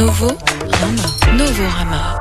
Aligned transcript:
Novo 0.00 0.34
Rama. 0.80 1.36
Novo 1.36 1.62
Rama. 1.76 2.19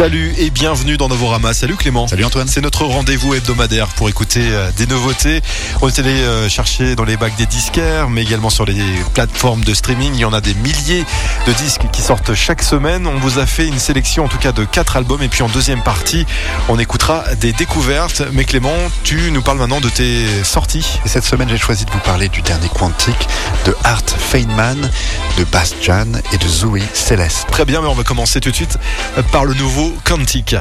Salut 0.00 0.32
et 0.38 0.48
bienvenue 0.48 0.96
dans 0.96 1.08
Novorama. 1.08 1.52
Salut 1.52 1.76
Clément. 1.76 2.08
Salut 2.08 2.24
Antoine. 2.24 2.48
C'est 2.48 2.62
notre 2.62 2.86
rendez-vous 2.86 3.34
hebdomadaire 3.34 3.88
pour 3.88 4.08
écouter 4.08 4.40
euh, 4.40 4.70
des 4.78 4.86
nouveautés. 4.86 5.42
On 5.82 5.88
est 5.88 5.98
allé 5.98 6.22
euh, 6.22 6.48
chercher 6.48 6.96
dans 6.96 7.04
les 7.04 7.18
bacs 7.18 7.36
des 7.36 7.44
disquaires, 7.44 8.08
mais 8.08 8.22
également 8.22 8.48
sur 8.48 8.64
les 8.64 8.82
plateformes 9.12 9.62
de 9.62 9.74
streaming. 9.74 10.14
Il 10.14 10.20
y 10.20 10.24
en 10.24 10.32
a 10.32 10.40
des 10.40 10.54
milliers 10.54 11.04
de 11.46 11.52
disques 11.52 11.82
qui 11.92 12.00
sortent 12.00 12.32
chaque 12.32 12.62
semaine. 12.62 13.06
On 13.06 13.18
vous 13.18 13.38
a 13.38 13.44
fait 13.44 13.68
une 13.68 13.78
sélection 13.78 14.24
en 14.24 14.28
tout 14.28 14.38
cas 14.38 14.52
de 14.52 14.64
quatre 14.64 14.96
albums 14.96 15.20
et 15.20 15.28
puis 15.28 15.42
en 15.42 15.50
deuxième 15.50 15.82
partie, 15.82 16.24
on 16.70 16.78
écoutera 16.78 17.22
des 17.38 17.52
découvertes. 17.52 18.22
Mais 18.32 18.44
Clément, 18.44 18.72
tu 19.04 19.30
nous 19.30 19.42
parles 19.42 19.58
maintenant 19.58 19.82
de 19.82 19.90
tes 19.90 20.24
sorties. 20.44 20.98
Et 21.04 21.10
cette 21.10 21.24
semaine, 21.24 21.50
j'ai 21.50 21.58
choisi 21.58 21.84
de 21.84 21.90
vous 21.90 21.98
parler 21.98 22.30
du 22.30 22.40
dernier 22.40 22.70
Quantique, 22.70 23.28
de 23.66 23.76
Art 23.84 24.00
Feynman, 24.16 24.90
de 25.36 25.44
Bastian 25.44 26.06
et 26.32 26.38
de 26.38 26.48
Zoe 26.48 26.80
Céleste. 26.94 27.48
Très 27.52 27.66
bien, 27.66 27.82
mais 27.82 27.88
on 27.88 27.94
va 27.94 28.02
commencer 28.02 28.40
tout 28.40 28.50
de 28.50 28.56
suite 28.56 28.78
par 29.30 29.44
le 29.44 29.52
nouveau 29.52 29.89
Quantique. 30.04 30.56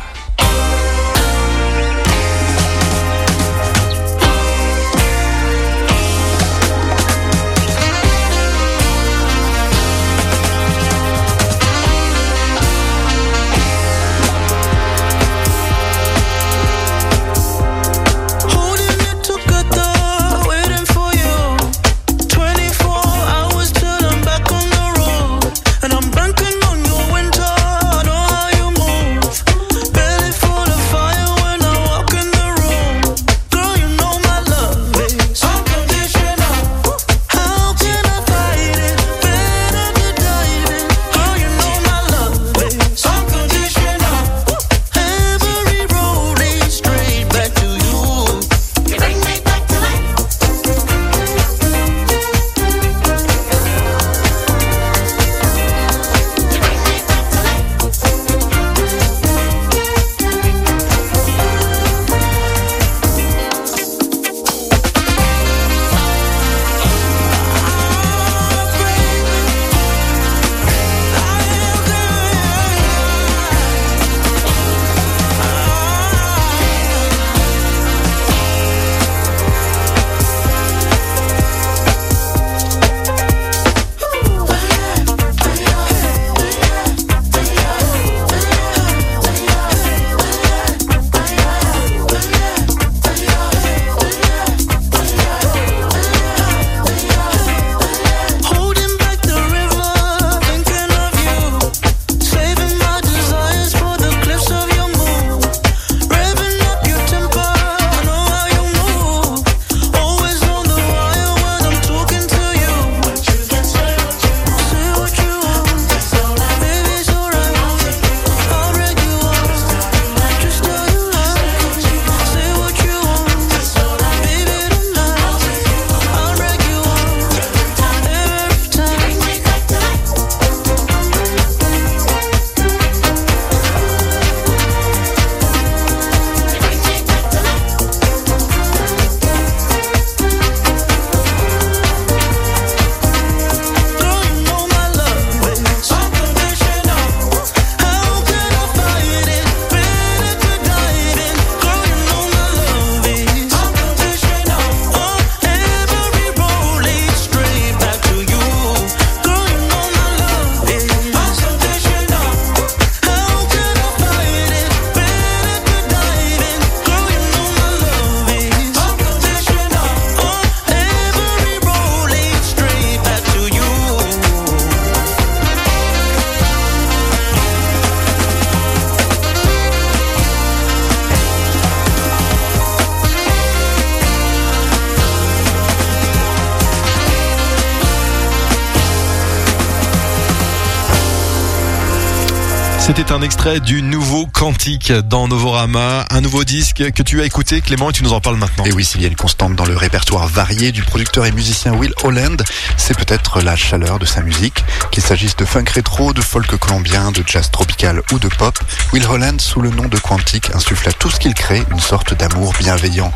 C'était 192.89 193.11
un 193.11 193.22
extrait 193.22 193.59
du 193.59 193.83
nouveau 193.83 194.25
Quantique 194.25 194.91
dans 194.91 195.27
Novorama, 195.27 196.05
un 196.09 196.22
nouveau 196.22 196.44
disque 196.44 196.91
que 196.91 197.03
tu 197.03 197.22
as 197.22 197.25
écouté 197.25 197.61
Clément 197.61 197.91
et 197.91 197.94
tu 197.94 198.03
nous 198.03 198.13
en 198.13 198.19
parles 198.19 198.38
maintenant. 198.38 198.66
Et 198.66 198.72
oui, 198.72 198.83
s'il 198.83 199.00
y 199.03 199.05
a 199.05 199.07
une 199.07 199.16
constante 199.16 199.55
dans 199.55 199.67
le 199.67 199.77
répertoire 199.77 200.27
varié 200.27 200.72
du 200.72 200.81
producteur 200.81 201.28
et 201.28 201.31
musicien 201.31 201.72
Will 201.73 201.94
Holland, 202.03 202.44
c'est 202.78 202.97
peut-être 202.97 203.41
la 203.41 203.55
chaleur 203.55 203.99
de 203.99 204.07
sa 204.07 204.23
musique. 204.23 204.66
Qu'il 204.89 205.03
s'agisse 205.03 205.35
de 205.35 205.45
funk 205.45 205.66
rétro, 205.72 206.13
de 206.13 206.22
folk 206.22 206.57
colombien, 206.57 207.11
de 207.11 207.23
jazz 207.23 207.51
tropical 207.51 208.01
ou 208.11 208.17
de 208.17 208.28
pop, 208.28 208.57
Will 208.91 209.05
Holland, 209.05 209.39
sous 209.39 209.61
le 209.61 209.69
nom 209.69 209.85
de 209.85 209.97
Quantique, 209.99 210.49
insuffle 210.55 210.89
à 210.89 210.91
tout 210.91 211.11
ce 211.11 211.19
qu'il 211.19 211.35
crée 211.35 211.63
une 211.69 211.79
sorte 211.79 212.16
d'amour 212.16 212.53
bienveillant. 212.57 213.13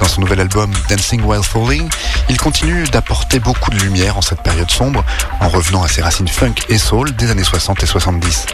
Dans 0.00 0.08
son 0.08 0.20
nouvel 0.20 0.40
album 0.40 0.72
Dancing 0.90 1.22
While 1.22 1.44
Falling, 1.44 1.88
il 2.28 2.38
continue 2.38 2.82
d'apporter 2.88 3.38
beaucoup 3.38 3.70
de 3.70 3.78
lumière 3.78 4.16
en 4.16 4.22
cette 4.22 4.42
période 4.42 4.70
sombre, 4.70 5.04
en 5.38 5.48
revenant 5.48 5.84
à 5.84 5.88
ses 5.88 6.02
racines 6.02 6.26
funk 6.26 6.54
et 6.68 6.78
soul 6.78 7.14
des 7.14 7.30
années 7.30 7.44
60 7.44 7.84
et 7.84 7.86
70. 7.86 8.46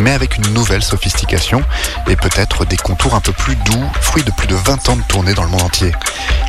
Mais 0.00 0.13
avec 0.14 0.36
une 0.36 0.52
nouvelle 0.54 0.82
sophistication 0.82 1.62
et 2.08 2.16
peut-être 2.16 2.64
des 2.64 2.76
contours 2.76 3.14
un 3.14 3.20
peu 3.20 3.32
plus 3.32 3.56
doux, 3.56 3.84
fruit 4.00 4.22
de 4.22 4.30
plus 4.30 4.46
de 4.46 4.54
20 4.54 4.88
ans 4.88 4.96
de 4.96 5.02
tournée 5.02 5.34
dans 5.34 5.44
le 5.44 5.50
monde 5.50 5.62
entier. 5.62 5.92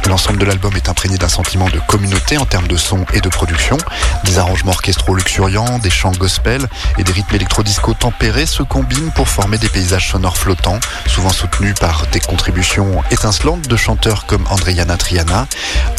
L'ensemble 0.07 0.39
de 0.39 0.45
l'album 0.45 0.75
est 0.75 0.87
imprégné 0.87 1.17
d'un 1.17 1.27
sentiment 1.27 1.67
de 1.69 1.79
communauté 1.87 2.37
en 2.37 2.45
termes 2.45 2.67
de 2.67 2.77
son 2.77 3.05
et 3.13 3.21
de 3.21 3.29
production. 3.29 3.77
Des 4.23 4.37
arrangements 4.37 4.71
orchestraux 4.71 5.15
luxuriants, 5.15 5.79
des 5.79 5.89
chants 5.89 6.11
gospel 6.11 6.67
et 6.97 7.03
des 7.03 7.11
rythmes 7.11 7.35
électro-disco 7.35 7.93
tempérés 7.93 8.45
se 8.45 8.63
combinent 8.63 9.11
pour 9.11 9.27
former 9.27 9.57
des 9.57 9.69
paysages 9.69 10.11
sonores 10.11 10.37
flottants, 10.37 10.79
souvent 11.07 11.31
soutenus 11.31 11.73
par 11.79 12.05
des 12.07 12.19
contributions 12.19 13.03
étincelantes 13.11 13.67
de 13.67 13.75
chanteurs 13.75 14.25
comme 14.25 14.45
Andriana 14.49 14.97
Triana, 14.97 15.47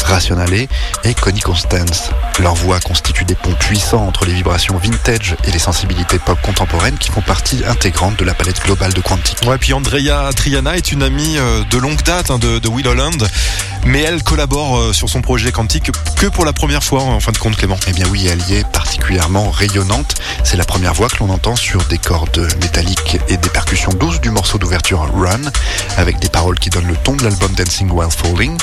Rationale 0.05 0.47
et 1.03 1.13
Connie 1.13 1.41
Constance. 1.41 2.11
Leur 2.39 2.55
voix 2.55 2.79
constitue 2.79 3.25
des 3.25 3.35
ponts 3.35 3.53
puissants 3.59 4.07
entre 4.07 4.25
les 4.25 4.33
vibrations 4.33 4.77
vintage 4.77 5.35
et 5.43 5.51
les 5.51 5.59
sensibilités 5.59 6.19
pop 6.19 6.39
contemporaines 6.41 6.97
qui 6.97 7.11
font 7.11 7.21
partie 7.21 7.56
intégrante 7.65 8.17
de 8.19 8.25
la 8.25 8.33
palette 8.33 8.61
globale 8.63 8.93
de 8.93 9.01
Quantique. 9.01 9.39
Ouais, 9.45 9.57
puis 9.57 9.73
Andrea 9.73 10.29
Triana 10.35 10.77
est 10.77 10.91
une 10.91 11.03
amie 11.03 11.37
euh, 11.37 11.63
de 11.69 11.77
longue 11.77 12.01
date 12.03 12.31
hein, 12.31 12.37
de, 12.39 12.59
de 12.59 12.67
Will 12.67 12.87
Holland. 12.87 13.27
mais 13.85 14.01
elle 14.01 14.23
collabore 14.23 14.77
euh, 14.77 14.93
sur 14.93 15.09
son 15.09 15.21
projet 15.21 15.51
Quantique 15.51 15.91
que 16.15 16.27
pour 16.27 16.45
la 16.45 16.53
première 16.53 16.83
fois 16.83 17.01
en 17.03 17.19
fin 17.19 17.31
de 17.31 17.37
compte 17.37 17.55
Clément. 17.55 17.77
Eh 17.87 17.93
bien 17.93 18.05
oui, 18.11 18.27
elle 18.27 18.41
y 18.49 18.55
est 18.55 18.67
particulièrement 18.67 19.49
rayonnante. 19.49 20.15
C'est 20.43 20.57
la 20.57 20.65
première 20.65 20.93
voix 20.93 21.07
que 21.07 21.17
l'on 21.19 21.29
entend 21.29 21.55
sur 21.55 21.83
des 21.85 21.97
cordes 21.97 22.47
métalliques 22.61 23.17
et 23.29 23.37
des 23.37 23.49
percussions 23.49 23.91
douces 23.93 24.19
du 24.21 24.29
morceau 24.29 24.57
d'ouverture 24.57 25.07
Run, 25.13 25.41
avec 25.97 26.19
des 26.19 26.29
paroles 26.29 26.59
qui 26.59 26.69
donnent 26.69 26.87
le 26.87 26.95
ton 26.95 27.15
de 27.15 27.23
l'album 27.23 27.53
Dancing 27.53 27.89
While 27.91 28.11
Falling. 28.11 28.57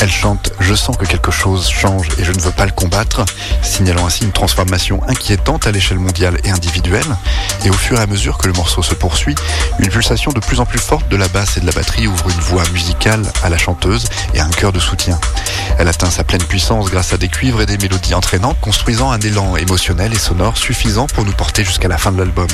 Elle 0.00 0.10
chante 0.10 0.52
Je 0.60 0.74
sens 0.74 0.96
que 0.96 1.04
quelque 1.04 1.30
chose 1.30 1.68
change 1.68 2.08
et 2.18 2.24
je 2.24 2.32
ne 2.32 2.40
veux 2.40 2.50
pas 2.50 2.66
le 2.66 2.72
combattre, 2.72 3.24
signalant 3.62 4.06
ainsi 4.06 4.24
une 4.24 4.32
transformation 4.32 5.02
inquiétante 5.08 5.66
à 5.66 5.72
l'échelle 5.72 5.98
mondiale 5.98 6.38
et 6.44 6.50
individuelle. 6.50 7.16
Et 7.64 7.70
au 7.70 7.74
fur 7.74 7.98
et 7.98 8.02
à 8.02 8.06
mesure 8.06 8.29
que 8.38 8.46
le 8.46 8.52
morceau 8.52 8.82
se 8.82 8.94
poursuit, 8.94 9.34
une 9.78 9.88
pulsation 9.88 10.32
de 10.32 10.40
plus 10.40 10.60
en 10.60 10.66
plus 10.66 10.78
forte 10.78 11.08
de 11.08 11.16
la 11.16 11.28
basse 11.28 11.56
et 11.56 11.60
de 11.60 11.66
la 11.66 11.72
batterie 11.72 12.06
ouvre 12.06 12.30
une 12.30 12.40
voix 12.40 12.64
musicale 12.72 13.22
à 13.42 13.48
la 13.48 13.58
chanteuse 13.58 14.04
et 14.34 14.40
un 14.40 14.50
cœur 14.50 14.72
de 14.72 14.80
soutien. 14.80 15.18
Elle 15.78 15.88
atteint 15.88 16.10
sa 16.10 16.24
pleine 16.24 16.42
puissance 16.42 16.90
grâce 16.90 17.12
à 17.12 17.16
des 17.16 17.28
cuivres 17.28 17.62
et 17.62 17.66
des 17.66 17.78
mélodies 17.78 18.14
entraînantes, 18.14 18.58
construisant 18.60 19.10
un 19.10 19.20
élan 19.20 19.56
émotionnel 19.56 20.12
et 20.12 20.18
sonore 20.18 20.56
suffisant 20.56 21.06
pour 21.06 21.24
nous 21.24 21.32
porter 21.32 21.64
jusqu'à 21.64 21.88
la 21.88 21.98
fin 21.98 22.12
de 22.12 22.18
l'album. 22.18 22.48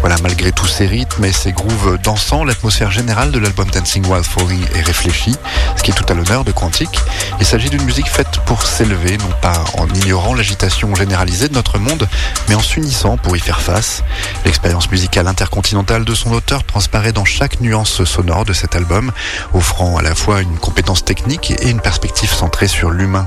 Voilà, 0.00 0.16
malgré 0.22 0.52
tous 0.52 0.66
ces 0.66 0.86
rythmes 0.86 1.24
et 1.24 1.32
ces 1.32 1.52
grooves 1.52 1.98
dansants, 2.02 2.44
l'atmosphère 2.44 2.90
générale 2.90 3.32
de 3.32 3.38
l'album 3.38 3.68
Dancing 3.70 4.06
While 4.06 4.22
Falling 4.22 4.64
est 4.74 4.82
réfléchie, 4.82 5.34
ce 5.76 5.82
qui 5.82 5.90
est 5.90 5.94
tout 5.94 6.04
à 6.08 6.14
l'honneur 6.14 6.44
de 6.44 6.52
Quantique. 6.52 7.00
Il 7.40 7.46
s'agit 7.46 7.70
d'une 7.70 7.84
musique 7.84 8.08
faite 8.08 8.38
pour 8.46 8.66
s'élever, 8.66 9.16
non 9.16 9.32
pas 9.40 9.64
en 9.78 9.88
ignorant 9.88 10.34
l'agitation 10.34 10.94
généralisée 10.94 11.48
de 11.48 11.54
notre 11.54 11.78
monde, 11.78 12.08
mais 12.48 12.54
en 12.54 12.60
s'unissant 12.60 13.16
pour 13.16 13.36
y 13.36 13.40
faire 13.40 13.60
face. 13.60 14.02
L'expérience 14.44 14.90
musicale 14.94 15.26
intercontinentale 15.26 16.04
de 16.04 16.14
son 16.14 16.30
auteur 16.30 16.62
transparaît 16.62 17.10
dans 17.10 17.24
chaque 17.24 17.60
nuance 17.60 18.04
sonore 18.04 18.44
de 18.44 18.52
cet 18.52 18.76
album, 18.76 19.10
offrant 19.52 19.96
à 19.96 20.02
la 20.02 20.14
fois 20.14 20.40
une 20.40 20.56
compétence 20.56 21.04
technique 21.04 21.50
et 21.50 21.68
une 21.68 21.80
perspective 21.80 22.32
centrée 22.32 22.68
sur 22.68 22.90
l'humain. 22.90 23.26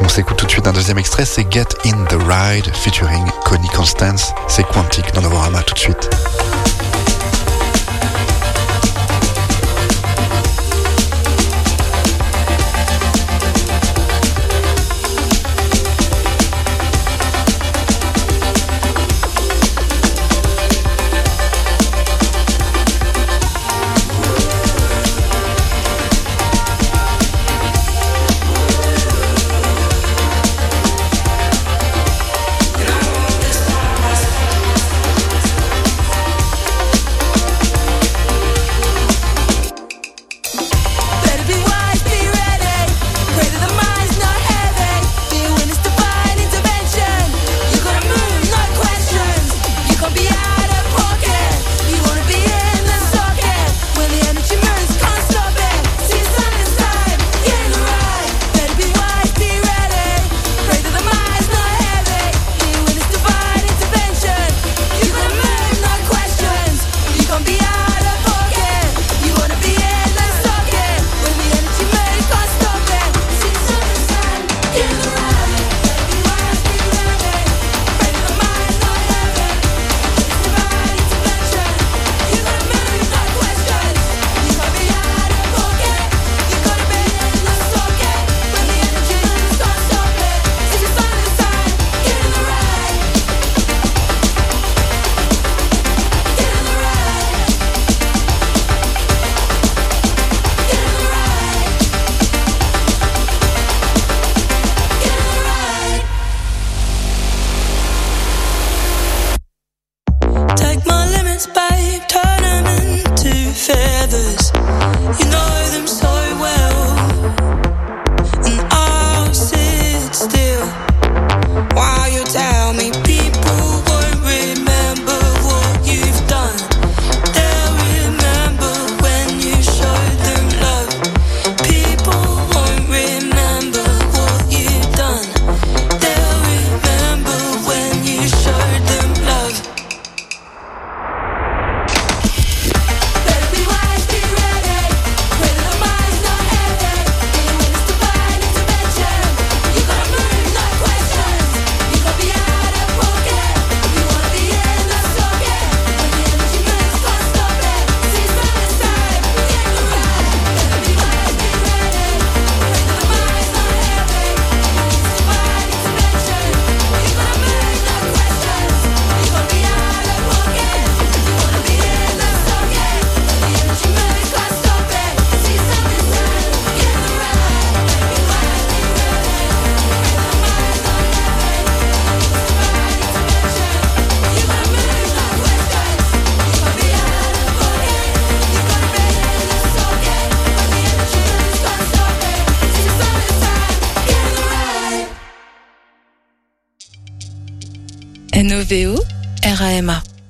On 0.00 0.08
s'écoute 0.08 0.36
tout 0.36 0.46
de 0.46 0.50
suite 0.50 0.66
un 0.66 0.72
deuxième 0.72 0.98
extrait, 0.98 1.24
c'est 1.24 1.46
Get 1.48 1.68
in 1.84 2.04
the 2.06 2.18
Ride 2.28 2.74
featuring 2.74 3.24
Connie 3.44 3.68
Constance. 3.68 4.32
C'est 4.48 4.66
Quantique 4.66 5.14
dans 5.14 5.22
Novorama 5.22 5.62
tout 5.62 5.74
de 5.74 5.78
suite. 5.78 6.10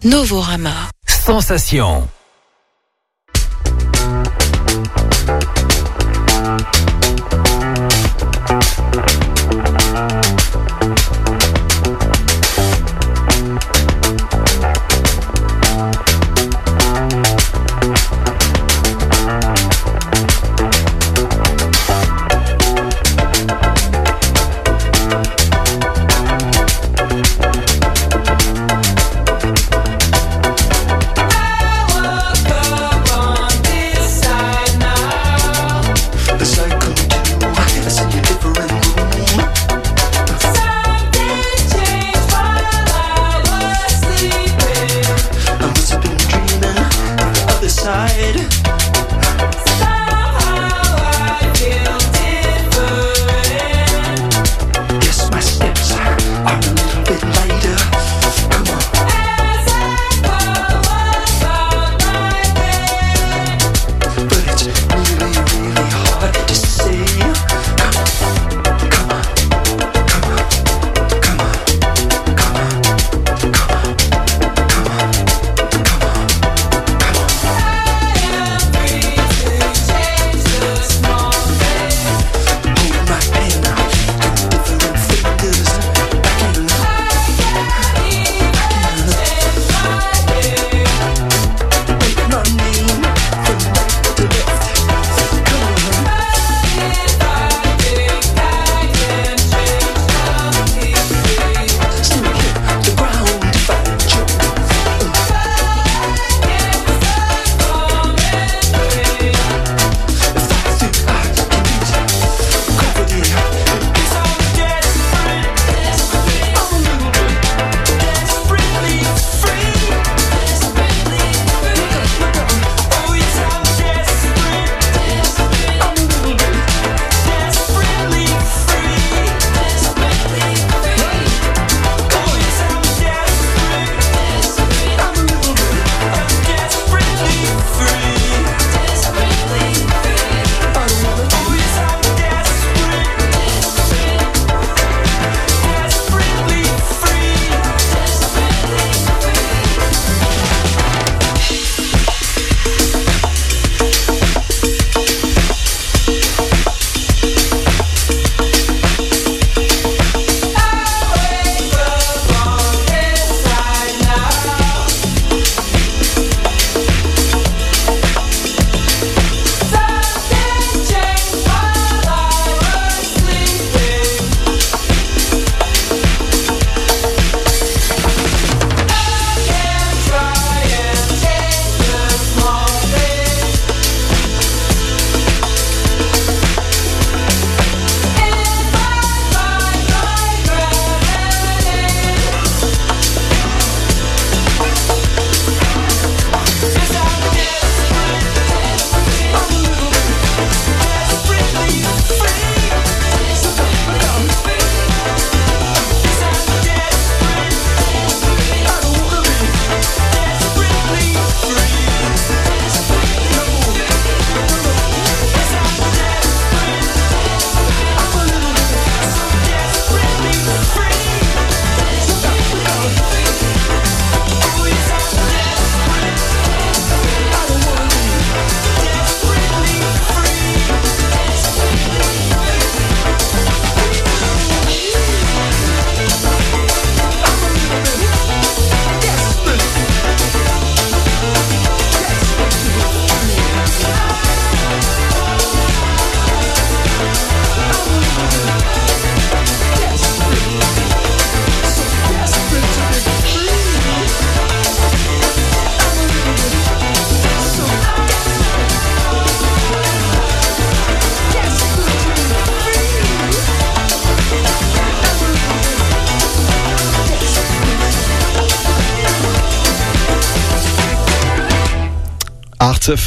Novorama. 0.03 0.91
Sensation. 1.07 2.20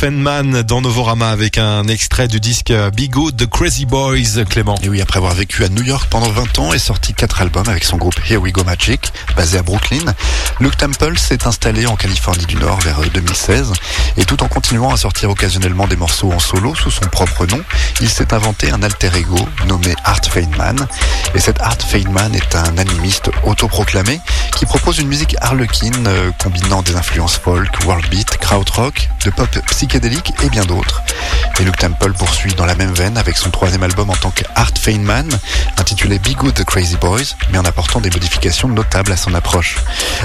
Fenman 0.04 0.64
dans 0.64 0.82
Novorama 0.82 1.30
avec 1.30 1.58
un 1.58 1.88
extrait 1.88 2.28
du 2.28 2.42
disque 2.42 2.74
Bigo 2.94 3.32
The 3.32 3.46
Crazy 3.50 3.86
Boys, 3.86 4.44
Clément. 4.50 4.76
Et 4.84 4.90
oui, 4.90 5.00
après 5.02 5.20
avoir 5.20 5.34
vécu 5.34 5.64
à 5.64 5.70
New 5.70 5.82
York 5.82 6.08
pendant 6.10 6.30
20 6.30 6.60
ans 6.60 6.74
et 6.74 6.78
sorti 6.78 7.14
quatre 7.14 7.42
albums 7.42 7.70
avec 7.70 7.86
son 7.86 7.96
groupe 7.96 8.20
Here 8.30 8.36
We 8.36 8.52
Go 8.52 8.66
Magic, 8.66 9.14
basé 9.38 9.60
à 9.60 9.64
Brooklyn, 9.64 10.04
Luke 10.60 10.76
Temple 10.76 11.18
s'est 11.18 11.48
installé 11.48 11.86
en 11.86 11.96
Californie 11.96 12.46
du 12.46 12.58
Nord 12.58 12.82
vers 12.82 13.00
2016 13.00 13.72
et 14.18 14.26
tout 14.26 14.44
en 14.44 14.50
continuant 14.50 14.92
à 14.92 14.98
sortir 14.98 15.30
occasionnellement 15.30 15.88
des 15.88 15.96
morceaux 15.96 16.34
en 16.34 16.40
solo 16.40 16.76
sous 16.76 16.92
son 16.92 17.06
propre 17.06 17.46
nom, 17.46 17.62
il 18.02 18.10
s'est 18.10 18.34
inventé 18.34 18.72
un 18.72 18.84
alter 18.84 19.10
ego 19.16 19.40
nommé 19.68 19.96
Art 20.04 20.26
Feynman. 20.30 20.86
Et 21.34 21.40
cet 21.40 21.62
Art 21.62 21.82
Feynman 21.82 22.36
est 22.36 22.56
un 22.56 22.78
animiste 22.78 23.32
autoproclamé 23.46 24.20
qui 24.58 24.66
propose 24.66 25.00
une 25.00 25.08
musique 25.08 25.38
harlequine 25.40 26.08
euh, 26.08 26.32
combinant 26.44 26.82
des 26.82 26.98
influences 26.98 27.38
folk, 27.38 27.72
world 27.86 28.08
beat, 28.10 28.38
krautrock, 28.38 29.08
de 29.24 29.30
pop 29.30 29.48
psychédélique 29.72 29.93
et 29.96 30.50
bien 30.50 30.66
d'autres. 30.66 31.04
Et 31.60 31.64
Luke 31.64 31.78
Temple 31.78 32.14
poursuit 32.14 32.54
dans 32.56 32.66
la 32.66 32.74
même 32.74 32.94
veine 32.94 33.16
avec 33.16 33.38
son 33.38 33.52
troisième 33.52 33.84
album 33.84 34.10
en 34.10 34.16
tant 34.16 34.32
que 34.32 34.44
Art 34.56 34.72
Feynman, 34.80 35.30
intitulé 35.78 36.18
Be 36.18 36.34
Good 36.36 36.56
the 36.56 36.64
Crazy 36.64 36.98
Boys, 36.98 37.36
mais 37.52 37.60
en 37.60 37.66
apportant 37.66 38.02
des 38.02 38.10
modifications 38.10 38.68
notables 38.68 39.12
à 39.12 39.18
son 39.18 39.36
approche. 39.36 39.78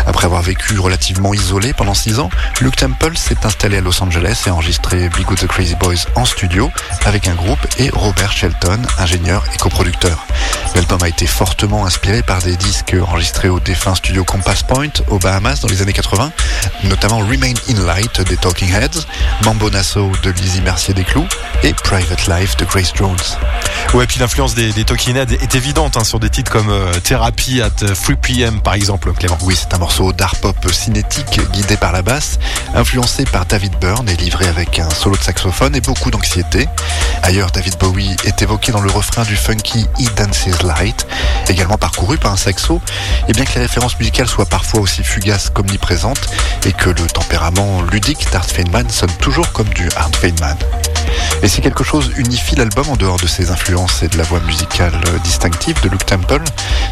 Après 0.07 0.25
avoir 0.25 0.41
vécu 0.41 0.79
relativement 0.79 1.35
isolé 1.35 1.75
pendant 1.75 1.93
six 1.93 2.19
ans, 2.19 2.31
Luke 2.63 2.77
Temple 2.77 3.17
s'est 3.19 3.45
installé 3.45 3.77
à 3.77 3.81
Los 3.83 4.03
Angeles 4.03 4.45
et 4.47 4.49
a 4.49 4.55
enregistré 4.55 5.11
Be 5.11 5.21
Good 5.21 5.41
the 5.41 5.47
Crazy 5.47 5.75
Boys 5.75 6.07
en 6.15 6.25
studio 6.25 6.71
avec 7.05 7.29
un 7.29 7.35
groupe 7.35 7.67
et 7.79 7.91
Robert 7.91 8.33
Shelton, 8.33 8.81
ingénieur 8.99 9.45
et 9.55 9.59
coproducteur. 9.59 10.27
L'album 10.75 11.03
a 11.03 11.09
été 11.09 11.27
fortement 11.27 11.85
inspiré 11.85 12.23
par 12.23 12.41
des 12.41 12.57
disques 12.57 12.97
enregistrés 13.07 13.49
au 13.49 13.61
défunt 13.61 13.95
studio 13.95 14.25
Compass 14.25 14.63
Point 14.63 14.93
aux 15.09 15.19
Bahamas 15.19 15.61
dans 15.61 15.69
les 15.69 15.83
années 15.83 15.93
80, 15.93 16.33
notamment 16.85 17.19
Remain 17.19 17.53
in 17.69 17.85
Light 17.85 18.21
des 18.23 18.37
Talking 18.37 18.73
Heads, 18.73 19.07
Mambo 19.59 19.71
Nassau 19.71 20.13
de 20.23 20.31
Lizzie 20.31 20.61
Mercier 20.61 20.95
des 20.95 21.03
Clous 21.03 21.27
et 21.65 21.73
Private 21.73 22.29
Life 22.29 22.57
de 22.59 22.65
Grace 22.65 22.93
Jones. 22.95 23.17
Ouais, 23.93 24.07
puis 24.07 24.21
l'influence 24.21 24.55
des, 24.55 24.73
des 24.73 24.85
Talking 24.85 25.17
Heads 25.17 25.33
est 25.33 25.55
évidente 25.57 25.97
hein, 25.97 26.05
sur 26.05 26.21
des 26.21 26.31
titres 26.31 26.53
comme 26.53 26.69
euh, 26.71 26.93
Therapy 27.03 27.61
at 27.61 27.71
3 27.71 28.15
PM 28.17 28.61
par 28.61 28.75
exemple, 28.75 29.13
Clément. 29.15 29.39
Oui, 29.43 29.57
c'est 29.59 29.75
un 29.75 29.79
morceau 29.79 30.13
d'art 30.13 30.37
pop 30.37 30.55
cinétique 30.71 31.41
guidé 31.53 31.77
par 31.77 31.91
la 31.91 32.03
basse, 32.03 32.39
influencé 32.75 33.25
par 33.25 33.47
David 33.47 33.73
Byrne 33.81 34.09
et 34.09 34.15
livré 34.15 34.47
avec 34.47 34.79
un 34.79 34.91
solo 34.91 35.17
de 35.17 35.23
saxophone 35.23 35.75
et 35.75 35.81
beaucoup 35.81 36.13
d'anxiété. 36.13 36.69
Ailleurs, 37.23 37.51
David 37.51 37.77
Bowie 37.79 38.15
est 38.25 38.41
évoqué 38.43 38.71
dans 38.71 38.81
le 38.81 38.91
refrain 38.91 39.25
du 39.25 39.35
funky 39.35 39.87
He 39.99 40.09
Dances 40.15 40.63
Light, 40.63 41.07
également 41.49 41.79
parcouru 41.79 42.17
par 42.19 42.33
un 42.33 42.37
saxo, 42.37 42.81
et 43.27 43.33
bien 43.33 43.45
que 43.45 43.55
les 43.55 43.63
références 43.63 43.99
musicales 43.99 44.29
soient 44.29 44.47
parfois 44.47 44.81
aussi 44.81 45.03
fugaces 45.03 45.51
qu'omniprésentes, 45.51 46.29
et 46.65 46.73
que 46.73 46.91
le 46.91 47.07
tempérament 47.07 47.83
ludique 47.91 48.31
d'Art 48.31 48.45
Feynman 48.45 48.89
sonne 48.89 49.13
toujours 49.21 49.48
comme 49.53 49.69
du 49.69 49.89
Art 49.97 50.15
Feynman. 50.17 50.57
Et 51.43 51.49
si 51.49 51.61
quelque 51.61 51.85
chose 51.85 52.13
unifie 52.17 52.57
l'album 52.57 52.89
en 52.91 52.97
dehors 52.97 53.19
de 53.19 53.27
ses 53.27 53.51
influences 53.51 54.03
et 54.03 54.09
de 54.09 54.19
la 54.19 54.25
voix 54.25 54.41
musicale 54.41 55.01
distinctive 55.23 55.81
de 55.83 55.89
Luke 55.89 56.05
Temple, 56.05 56.43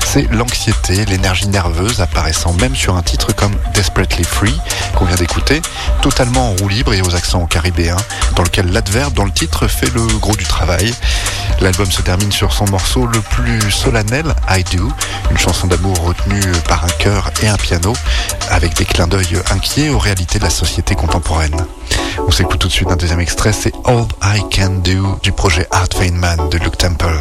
c'est 0.05 0.31
l'anxiété, 0.33 1.05
l'énergie 1.05 1.49
nerveuse 1.49 2.01
apparaissant 2.01 2.53
même 2.55 2.75
sur 2.75 2.97
un 2.97 3.03
titre 3.03 3.35
comme 3.35 3.55
Desperately 3.75 4.25
Free, 4.25 4.57
qu'on 4.95 5.05
vient 5.05 5.17
d'écouter, 5.17 5.61
totalement 6.01 6.51
en 6.51 6.57
roue 6.57 6.69
libre 6.69 6.95
et 6.95 7.03
aux 7.03 7.15
accents 7.15 7.45
caribéens, 7.47 7.97
dans 8.37 8.45
lequel 8.45 8.71
l'adverbe 8.73 9.15
dans 9.15 9.25
le 9.25 9.33
titre 9.33 9.67
fait 9.67 9.93
le 9.93 10.07
gros 10.19 10.37
du 10.37 10.45
travail. 10.45 10.95
L'album 11.61 11.91
se 11.91 12.03
termine 12.03 12.33
sur 12.33 12.53
son 12.53 12.67
morceau 12.67 13.07
le 13.07 13.21
plus 13.21 13.71
solennel, 13.71 14.35
I 14.49 14.63
Do, 14.77 14.91
une 15.31 15.39
chanson 15.39 15.67
d'amour 15.67 15.99
retenue 15.99 16.53
par 16.69 16.85
un 16.85 16.91
chœur 16.99 17.31
et 17.43 17.49
un 17.49 17.57
piano, 17.57 17.95
avec 18.51 18.75
des 18.75 18.85
clins 18.85 19.09
d'œil 19.09 19.39
inquiets 19.51 19.91
aux 19.91 19.99
réalités 19.99 20.39
de 20.39 20.45
la 20.45 20.51
société 20.51 20.95
contemporaine. 20.95 21.67
On 22.27 22.31
s'écoute 22.31 22.61
tout 22.61 22.69
de 22.69 22.73
suite 22.73 22.91
un 22.91 22.97
deuxième 22.97 23.21
extrait, 23.21 23.53
c'est 23.53 23.73
All 23.85 24.07
I 24.23 24.36
Can 24.51 24.81
Do 24.83 25.19
du 25.23 25.33
projet 25.33 25.67
Art 25.71 25.95
Feynman 25.95 26.49
de 26.51 26.59
Luke 26.59 26.77
Temple. 26.77 27.19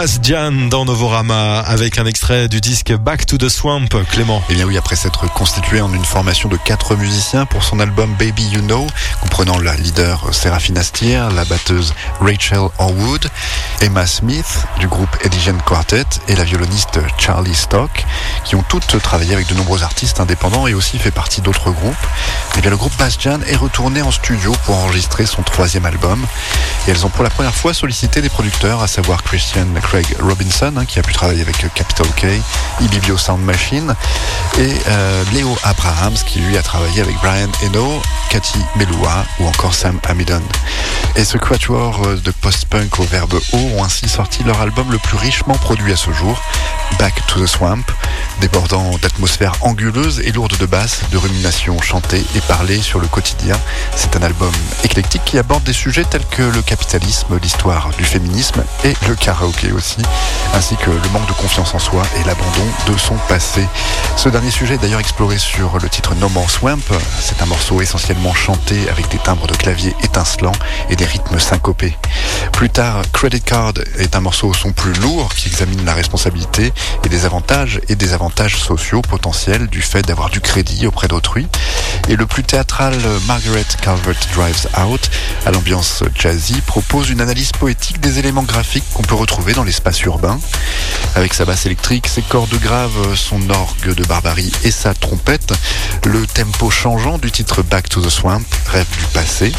Bass 0.00 0.20
Jan 0.22 0.52
dans 0.68 0.84
Novorama 0.84 1.58
avec 1.58 1.98
un 1.98 2.06
extrait 2.06 2.46
du 2.46 2.60
disque 2.60 2.92
Back 2.92 3.26
to 3.26 3.36
the 3.36 3.48
Swamp, 3.48 3.88
Clément. 4.08 4.44
Et 4.48 4.54
bien 4.54 4.64
oui, 4.64 4.78
après 4.78 4.94
s'être 4.94 5.28
constitué 5.32 5.80
en 5.80 5.92
une 5.92 6.04
formation 6.04 6.48
de 6.48 6.56
quatre 6.56 6.94
musiciens 6.94 7.46
pour 7.46 7.64
son 7.64 7.80
album 7.80 8.14
Baby 8.16 8.44
You 8.44 8.60
Know, 8.60 8.86
comprenant 9.20 9.58
la 9.58 9.74
leader 9.74 10.32
Serafina 10.32 10.84
Stier, 10.84 11.24
la 11.34 11.44
batteuse 11.44 11.94
Rachel 12.20 12.68
Horwood, 12.78 13.28
Emma 13.80 14.06
Smith 14.06 14.66
du 14.78 14.86
groupe 14.86 15.10
Edition 15.24 15.58
Quartet 15.66 16.06
et 16.28 16.36
la 16.36 16.44
violoniste 16.44 17.00
Charlie 17.18 17.56
Stock, 17.56 18.06
qui 18.44 18.54
ont 18.54 18.62
toutes 18.68 19.02
travaillé 19.02 19.34
avec 19.34 19.48
de 19.48 19.54
nombreux 19.54 19.82
artistes 19.82 20.20
indépendants 20.20 20.68
et 20.68 20.74
aussi 20.74 21.00
fait 21.00 21.10
partie 21.10 21.40
d'autres 21.40 21.72
groupes. 21.72 22.06
Et 22.56 22.60
bien 22.60 22.70
le 22.70 22.76
groupe 22.76 22.96
Bass 22.98 23.18
Jan 23.18 23.40
est 23.48 23.56
retourné 23.56 24.00
en 24.02 24.12
studio 24.12 24.54
pour 24.64 24.76
enregistrer 24.76 25.26
son 25.26 25.42
troisième 25.42 25.86
album. 25.86 26.24
Et 26.86 26.92
elles 26.92 27.04
ont 27.04 27.10
pour 27.10 27.24
la 27.24 27.30
première 27.30 27.56
fois 27.56 27.74
sollicité 27.74 28.22
des 28.22 28.28
producteurs, 28.28 28.80
à 28.80 28.86
savoir 28.86 29.24
Christian 29.24 29.66
Craig 29.88 30.16
Robinson, 30.20 30.74
hein, 30.76 30.84
qui 30.84 30.98
a 30.98 31.02
pu 31.02 31.14
travailler 31.14 31.40
avec 31.40 31.56
Capital 31.72 32.06
K, 32.08 32.26
Ibibio 32.82 33.16
Sound 33.16 33.42
Machine, 33.42 33.94
et 34.58 34.74
euh, 34.86 35.24
Léo 35.32 35.56
Abrahams, 35.62 36.18
qui 36.26 36.40
lui 36.40 36.58
a 36.58 36.62
travaillé 36.62 37.00
avec 37.00 37.16
Brian 37.22 37.48
Eno, 37.64 38.02
Cathy 38.28 38.58
Melua 38.76 39.24
ou 39.40 39.46
encore 39.46 39.72
Sam 39.72 39.98
Amidon. 40.06 40.42
Et 41.16 41.24
ce 41.24 41.38
quatuor 41.38 42.06
euh, 42.06 42.16
de 42.16 42.30
post-punk 42.30 43.00
au 43.00 43.04
verbe 43.04 43.40
haut 43.52 43.70
ont 43.78 43.82
ainsi 43.82 44.10
sorti 44.10 44.44
leur 44.44 44.60
album 44.60 44.92
le 44.92 44.98
plus 44.98 45.16
richement 45.16 45.54
produit 45.54 45.92
à 45.92 45.96
ce 45.96 46.12
jour, 46.12 46.38
Back 46.98 47.14
to 47.26 47.40
the 47.40 47.46
Swamp, 47.46 47.82
débordant 48.40 48.90
d'atmosphères 49.00 49.54
anguleuses 49.62 50.20
et 50.20 50.32
lourdes 50.32 50.56
de 50.58 50.66
basses, 50.66 51.00
de 51.10 51.16
ruminations 51.16 51.80
chantées 51.80 52.24
et 52.36 52.40
parlées 52.42 52.82
sur 52.82 53.00
le 53.00 53.06
quotidien. 53.06 53.56
C'est 53.96 54.16
un 54.16 54.22
album 54.22 54.52
éclectique 54.84 55.22
qui 55.24 55.38
aborde 55.38 55.64
des 55.64 55.72
sujets 55.72 56.04
tels 56.04 56.26
que 56.26 56.42
le 56.42 56.60
capitalisme, 56.60 57.38
l'histoire 57.42 57.90
du 57.96 58.04
féminisme 58.04 58.62
et 58.84 58.94
le 59.08 59.14
karaoké 59.14 59.72
ainsi 60.54 60.76
que 60.76 60.90
le 60.90 61.08
manque 61.12 61.26
de 61.28 61.32
confiance 61.32 61.74
en 61.74 61.78
soi 61.78 62.02
et 62.20 62.24
l'abandon 62.24 62.66
de 62.86 62.96
son 62.96 63.14
passé. 63.28 63.66
Ce 64.16 64.28
dernier 64.28 64.50
sujet 64.50 64.74
est 64.74 64.78
d'ailleurs 64.78 65.00
exploré 65.00 65.38
sur 65.38 65.78
le 65.78 65.88
titre 65.88 66.14
No 66.16 66.28
More 66.28 66.50
Swamp. 66.50 66.80
C'est 67.20 67.40
un 67.42 67.46
morceau 67.46 67.80
essentiellement 67.80 68.34
chanté 68.34 68.88
avec 68.90 69.08
des 69.08 69.18
timbres 69.18 69.46
de 69.46 69.54
clavier 69.54 69.94
étincelants 70.02 70.52
et 70.90 70.96
des 70.96 71.04
rythmes 71.04 71.38
syncopés. 71.38 71.96
Plus 72.52 72.70
tard, 72.70 73.02
Credit 73.12 73.40
Card 73.40 73.74
est 73.98 74.16
un 74.16 74.20
morceau 74.20 74.48
au 74.48 74.54
son 74.54 74.72
plus 74.72 74.92
lourd 74.94 75.32
qui 75.34 75.48
examine 75.48 75.84
la 75.84 75.94
responsabilité 75.94 76.72
et 77.04 77.08
des 77.08 77.24
avantages 77.24 77.80
et 77.88 77.94
des 77.94 78.12
avantages 78.12 78.56
sociaux 78.56 79.02
potentiels 79.02 79.68
du 79.68 79.82
fait 79.82 80.02
d'avoir 80.02 80.30
du 80.30 80.40
crédit 80.40 80.86
auprès 80.86 81.08
d'autrui. 81.08 81.46
Et 82.08 82.16
le 82.16 82.26
plus 82.26 82.42
théâtral 82.42 82.94
Margaret 83.26 83.64
Calvert 83.80 84.14
Drives 84.34 84.66
Out, 84.84 85.10
à 85.46 85.50
l'ambiance 85.50 86.02
jazzy, 86.14 86.60
propose 86.62 87.10
une 87.10 87.20
analyse 87.20 87.52
poétique 87.52 88.00
des 88.00 88.18
éléments 88.18 88.42
graphiques 88.42 88.84
qu'on 88.94 89.02
peut 89.02 89.14
retrouver 89.14 89.52
dans 89.52 89.64
l'espace 89.68 90.00
urbain. 90.02 90.40
Avec 91.14 91.34
sa 91.34 91.44
basse 91.44 91.66
électrique, 91.66 92.08
ses 92.08 92.22
cordes 92.22 92.58
graves, 92.58 93.14
son 93.16 93.50
orgue 93.50 93.94
de 93.94 94.04
barbarie 94.04 94.50
et 94.64 94.70
sa 94.70 94.94
trompette, 94.94 95.52
le 96.06 96.26
tempo 96.26 96.70
changeant 96.70 97.18
du 97.18 97.30
titre 97.30 97.62
Back 97.62 97.88
to 97.90 98.00
the 98.00 98.08
Swamp 98.08 98.44
rêve 98.70 98.86
du 98.98 99.04
passé. 99.12 99.52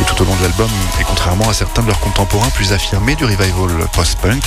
Et 0.00 0.04
tout 0.04 0.22
au 0.22 0.26
long 0.26 0.36
de 0.36 0.42
l'album, 0.42 0.70
et 1.00 1.04
contrairement 1.04 1.48
à 1.48 1.54
certains 1.54 1.82
de 1.82 1.88
leurs 1.88 1.98
contemporains 1.98 2.50
plus 2.50 2.72
affirmés 2.72 3.16
du 3.16 3.24
revival 3.24 3.88
post-punk, 3.92 4.44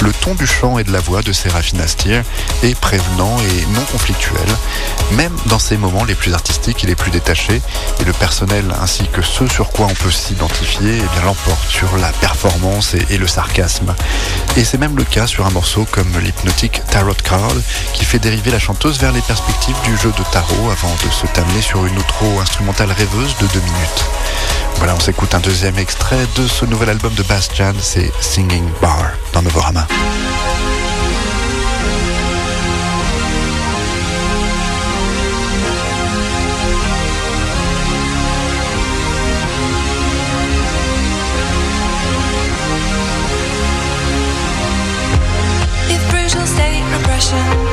le 0.00 0.12
ton 0.12 0.34
du 0.34 0.46
chant 0.46 0.78
et 0.78 0.84
de 0.84 0.92
la 0.92 1.00
voix 1.00 1.20
de 1.20 1.32
Serafina 1.32 1.86
Stier 1.86 2.22
est 2.62 2.74
prévenant 2.80 3.36
et 3.40 3.66
non 3.74 3.84
conflictuel, 3.92 4.48
même 5.12 5.34
dans 5.46 5.58
ses 5.58 5.76
moments 5.76 6.04
les 6.04 6.14
plus 6.14 6.32
artistiques 6.32 6.84
et 6.84 6.86
les 6.86 6.96
plus 6.96 7.10
détachés, 7.10 7.60
et 8.00 8.04
le 8.04 8.14
personnel 8.14 8.64
ainsi 8.80 9.06
que 9.12 9.20
ce 9.20 9.46
sur 9.46 9.70
quoi 9.70 9.88
on 9.90 9.94
peut 9.94 10.10
s'identifier 10.10 11.02
eh 11.02 11.24
l'emporte 11.24 11.68
sur 11.68 11.98
la 11.98 12.12
performance 12.12 12.94
et 13.10 13.18
le 13.18 13.26
sarcasme. 13.26 13.94
Et 14.56 14.64
c'est 14.64 14.78
même 14.78 14.96
le 14.96 15.02
cas 15.02 15.26
sur 15.26 15.44
un 15.46 15.50
morceau 15.50 15.84
comme 15.90 16.16
l'hypnotique 16.20 16.80
Tarot 16.88 17.14
Card, 17.24 17.56
qui 17.92 18.04
fait 18.04 18.20
dériver 18.20 18.52
la 18.52 18.60
chanteuse 18.60 19.00
vers 19.00 19.10
les 19.10 19.20
perspectives 19.22 19.76
du 19.84 19.96
jeu 19.96 20.12
de 20.16 20.22
tarot 20.30 20.70
avant 20.70 20.94
de 21.04 21.10
se 21.12 21.26
terminer 21.26 21.60
sur 21.60 21.84
une 21.84 21.98
outro 21.98 22.38
instrumentale 22.40 22.92
rêveuse 22.92 23.36
de 23.38 23.46
deux 23.48 23.60
minutes. 23.60 24.04
Voilà, 24.76 24.94
on 24.94 25.00
s'écoute 25.00 25.34
un 25.34 25.40
deuxième 25.40 25.78
extrait 25.78 26.24
de 26.36 26.46
ce 26.46 26.64
nouvel 26.66 26.90
album 26.90 27.12
de 27.14 27.24
Bass 27.24 27.48
Jan, 27.52 27.74
c'est 27.80 28.12
Singing 28.20 28.64
Bar 28.80 29.10
dans 29.32 29.42
Novorama. 29.42 29.88
passion 47.24 47.63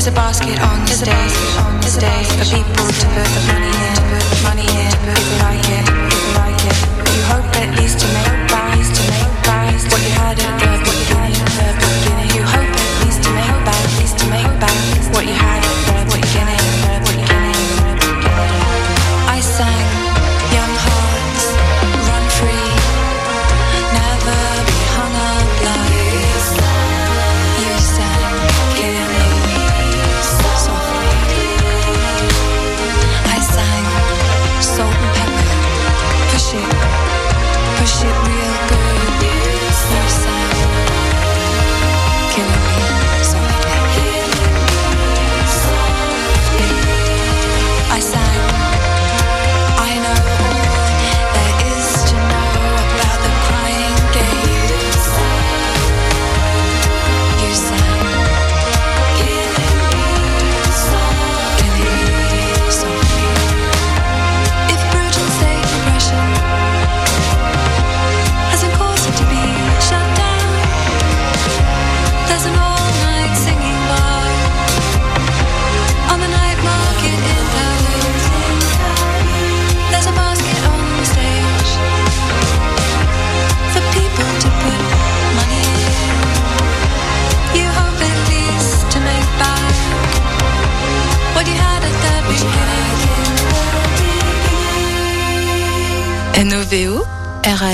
There's 0.00 0.14
a 0.14 0.16
basket 0.16 0.58
on 0.62 0.80
the 0.86 0.92
stage, 0.92 1.30
stage 1.84 2.26
for 2.38 2.56
people 2.56 2.86
to 2.86 3.06
put 3.12 3.59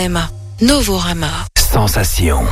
DRM. 0.06 0.28
Novorama. 0.60 1.46
Sensation. 1.58 2.46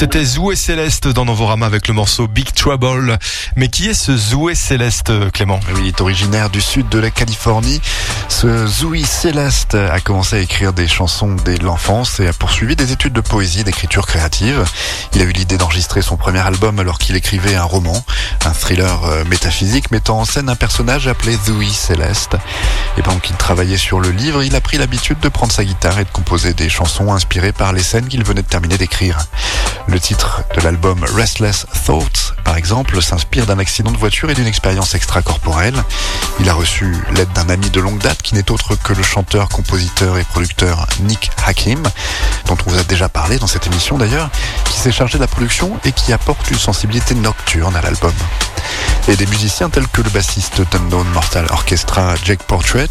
C'était 0.00 0.24
Zoué 0.24 0.56
Céleste 0.56 1.08
dans 1.08 1.26
Novorama 1.26 1.66
avec 1.66 1.86
le 1.86 1.92
morceau 1.92 2.26
Big 2.26 2.54
Trouble. 2.54 3.18
Mais 3.54 3.68
qui 3.68 3.86
est 3.90 3.92
ce 3.92 4.16
Zoué 4.16 4.54
Céleste, 4.54 5.12
Clément? 5.32 5.60
Oui, 5.74 5.80
il 5.82 5.88
est 5.88 6.00
originaire 6.00 6.48
du 6.48 6.62
sud 6.62 6.88
de 6.88 6.98
la 6.98 7.10
Californie. 7.10 7.82
Ce 8.30 8.66
Zoui 8.66 9.04
Céleste 9.04 9.74
a 9.74 10.00
commencé 10.00 10.36
à 10.36 10.38
écrire 10.38 10.72
des 10.72 10.88
chansons 10.88 11.36
dès 11.44 11.58
l'enfance 11.58 12.18
et 12.18 12.26
a 12.26 12.32
poursuivi 12.32 12.76
des 12.76 12.92
études 12.92 13.12
de 13.12 13.20
poésie 13.20 13.62
d'écriture 13.62 14.06
créative. 14.06 14.64
Il 15.14 15.20
a 15.20 15.24
eu 15.24 15.32
l'idée 15.32 15.58
d'enregistrer 15.58 16.00
son 16.00 16.16
premier 16.16 16.38
album 16.38 16.78
alors 16.80 16.98
qu'il 16.98 17.14
écrivait 17.14 17.56
un 17.56 17.64
roman, 17.64 18.02
un 18.46 18.52
thriller 18.52 19.04
euh, 19.04 19.24
métaphysique 19.26 19.90
mettant 19.90 20.20
en 20.20 20.24
scène 20.24 20.48
un 20.48 20.56
personnage 20.56 21.08
appelé 21.08 21.36
Zoui 21.44 21.70
Céleste. 21.70 22.36
Et 22.96 23.02
pendant 23.02 23.18
qu'il 23.18 23.36
travaillait 23.36 23.76
sur 23.76 24.00
le 24.00 24.12
livre, 24.12 24.42
il 24.42 24.56
a 24.56 24.62
pris 24.62 24.78
l'habitude 24.78 25.20
de 25.20 25.28
prendre 25.28 25.52
sa 25.52 25.62
guitare 25.62 25.98
et 25.98 26.04
de 26.04 26.10
composer 26.10 26.54
des 26.54 26.70
chansons 26.70 27.12
inspirées 27.12 27.52
par 27.52 27.74
les 27.74 27.82
scènes 27.82 28.08
qu'il 28.08 28.24
venait 28.24 28.40
de 28.40 28.48
terminer 28.48 28.78
d'écrire. 28.78 29.18
Le 29.90 29.98
titre 29.98 30.44
de 30.54 30.60
l'album 30.60 31.04
Restless 31.16 31.66
Thoughts, 31.84 32.34
par 32.44 32.56
exemple, 32.56 33.02
s'inspire 33.02 33.44
d'un 33.46 33.58
accident 33.58 33.90
de 33.90 33.96
voiture 33.96 34.30
et 34.30 34.34
d'une 34.34 34.46
expérience 34.46 34.94
extracorporelle. 34.94 35.82
Il 36.38 36.48
a 36.48 36.54
reçu 36.54 36.94
l'aide 37.12 37.32
d'un 37.32 37.48
ami 37.48 37.70
de 37.70 37.80
longue 37.80 37.98
date 37.98 38.22
qui 38.22 38.36
n'est 38.36 38.52
autre 38.52 38.76
que 38.76 38.92
le 38.92 39.02
chanteur, 39.02 39.48
compositeur 39.48 40.16
et 40.16 40.22
producteur 40.22 40.86
Nick 41.00 41.32
Hakim, 41.44 41.82
dont 42.46 42.56
on 42.64 42.70
vous 42.70 42.78
a 42.78 42.84
déjà 42.84 43.08
parlé 43.08 43.38
dans 43.38 43.48
cette 43.48 43.66
émission 43.66 43.98
d'ailleurs, 43.98 44.30
qui 44.66 44.78
s'est 44.78 44.92
chargé 44.92 45.18
de 45.18 45.22
la 45.22 45.28
production 45.28 45.72
et 45.84 45.90
qui 45.90 46.12
apporte 46.12 46.48
une 46.52 46.58
sensibilité 46.58 47.16
nocturne 47.16 47.74
à 47.74 47.82
l'album. 47.82 48.14
Et 49.08 49.16
des 49.16 49.26
musiciens 49.26 49.70
tels 49.70 49.88
que 49.88 50.02
le 50.02 50.10
bassiste 50.10 50.62
d'Unknown 50.70 51.08
Mortal 51.08 51.46
Orchestra 51.50 52.14
Jake 52.24 52.44
Portrait, 52.44 52.88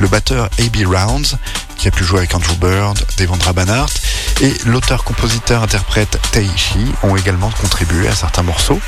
le 0.00 0.08
batteur 0.08 0.48
A.B. 0.58 0.86
Rounds, 0.86 1.36
qui 1.78 1.88
a 1.88 1.90
pu 1.90 2.04
jouer 2.04 2.18
avec 2.18 2.34
Andrew 2.34 2.56
Bird, 2.56 2.98
Devendra 3.16 3.52
Banhart, 3.52 3.88
et 4.42 4.52
l'auteur-compositeur-interprète 4.66 6.18
Taishi 6.32 6.92
ont 7.02 7.16
également 7.16 7.50
contribué 7.50 8.08
à 8.08 8.14
certains 8.14 8.42
morceaux. 8.42 8.80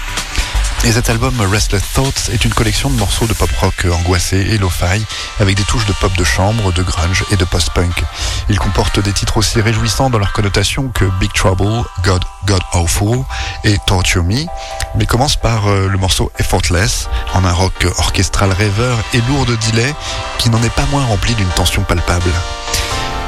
Et 0.82 0.92
cet 0.92 1.10
album 1.10 1.38
Restless 1.42 1.82
Thoughts 1.92 2.30
est 2.32 2.42
une 2.44 2.54
collection 2.54 2.88
de 2.88 2.96
morceaux 2.96 3.26
de 3.26 3.34
pop 3.34 3.50
rock 3.60 3.86
angoissé 3.92 4.38
et 4.38 4.56
lo-fi 4.56 5.04
avec 5.38 5.54
des 5.54 5.62
touches 5.64 5.84
de 5.84 5.92
pop 5.92 6.10
de 6.16 6.24
chambre, 6.24 6.72
de 6.72 6.82
grunge 6.82 7.22
et 7.30 7.36
de 7.36 7.44
post-punk. 7.44 8.02
Il 8.48 8.58
comporte 8.58 8.98
des 8.98 9.12
titres 9.12 9.36
aussi 9.36 9.60
réjouissants 9.60 10.08
dans 10.08 10.18
leur 10.18 10.32
connotation 10.32 10.88
que 10.88 11.04
Big 11.20 11.32
Trouble, 11.34 11.84
God, 12.02 12.24
God 12.46 12.62
Awful 12.72 13.24
et 13.64 13.76
Torture 13.86 14.24
Me, 14.24 14.46
mais 14.94 15.04
commence 15.04 15.36
par 15.36 15.68
euh, 15.68 15.86
le 15.86 15.98
morceau 15.98 16.32
Effortless 16.38 17.08
en 17.34 17.44
un 17.44 17.52
rock 17.52 17.86
orchestral 17.98 18.50
rêveur 18.50 18.96
et 19.12 19.20
lourd 19.28 19.44
de 19.44 19.56
delay 19.70 19.94
qui 20.38 20.48
n'en 20.48 20.62
est 20.62 20.74
pas 20.74 20.86
moins 20.90 21.04
rempli 21.04 21.34
d'une 21.34 21.48
tension 21.48 21.82
palpable. 21.82 22.32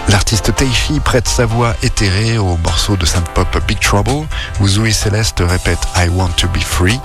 L'artiste 0.08 0.54
Teishi 0.54 1.00
prête 1.00 1.28
sa 1.28 1.46
voix 1.46 1.74
éthérée 1.82 2.36
au 2.36 2.56
morceau 2.56 2.96
de 2.96 3.06
synth-pop 3.06 3.46
Big 3.66 3.78
Trouble, 3.78 4.26
où 4.60 4.68
Zoe 4.68 4.90
Celeste 4.90 5.42
répète 5.46 5.78
I 5.96 6.08
want 6.08 6.32
to 6.36 6.48
be 6.48 6.60
free. 6.60 7.00